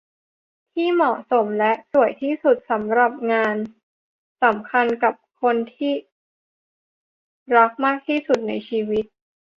[0.73, 3.55] ที่เหมาะสมและสวยที่สุดสำหรับงาน
[4.43, 5.93] สำคัญกับคนที่
[7.57, 9.05] รักมากที่สุดในชีวิต